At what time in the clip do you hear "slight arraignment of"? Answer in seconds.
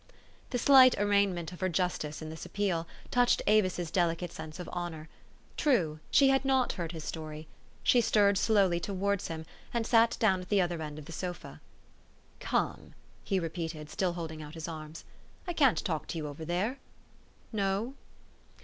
0.57-1.59